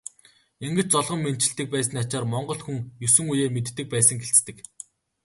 Ингэж 0.65 0.87
золгон 0.91 1.19
мэндчилдэг 1.23 1.67
байсны 1.75 1.97
ачаар 2.03 2.25
монгол 2.33 2.61
хүн 2.63 2.77
есөн 3.07 3.25
үеэ 3.31 3.47
мэддэг 3.55 3.87
байсан 3.93 4.17
гэлцдэг. 4.21 4.57